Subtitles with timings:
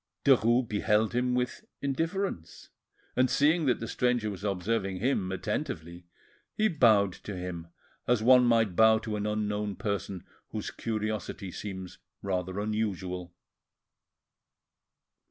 [0.25, 2.69] Derues beheld him with indifference,
[3.15, 6.07] and seeing that the stranger was observing him attentively,
[6.55, 7.67] he bowed to him
[8.07, 13.35] as one might bow to an unknown person whose curiosity seems rather unusual.